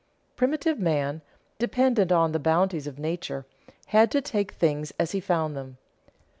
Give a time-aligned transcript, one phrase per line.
[0.35, 1.21] _Primitive man,
[1.59, 3.45] dependent on the bounties of nature,
[3.89, 5.77] had to take things as he found them.